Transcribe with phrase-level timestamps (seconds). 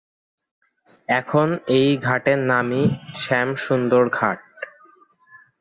[1.09, 1.47] এখন
[1.77, 2.83] এই ঘাটের নামই
[3.15, 4.39] শ্যামসুন্দর ঘাট।